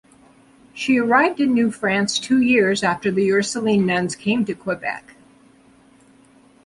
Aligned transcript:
She 0.73 0.97
arrived 0.97 1.39
in 1.39 1.53
New 1.53 1.69
France 1.69 2.17
two 2.17 2.41
years 2.41 2.81
after 2.81 3.11
the 3.11 3.31
Ursuline 3.31 3.85
nuns 3.85 4.15
came 4.15 4.43
to 4.45 4.55
Quebec. 4.55 5.15